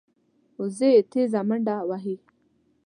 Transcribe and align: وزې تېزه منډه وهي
وزې 0.59 0.91
تېزه 1.11 1.41
منډه 1.47 1.75
وهي 1.89 2.15